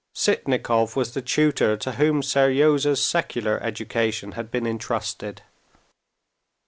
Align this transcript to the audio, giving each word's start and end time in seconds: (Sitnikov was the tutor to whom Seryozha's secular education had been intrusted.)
(Sitnikov 0.15 0.95
was 0.95 1.13
the 1.13 1.21
tutor 1.21 1.77
to 1.77 1.91
whom 1.91 2.23
Seryozha's 2.23 3.05
secular 3.05 3.61
education 3.61 4.31
had 4.31 4.49
been 4.49 4.65
intrusted.) 4.65 5.43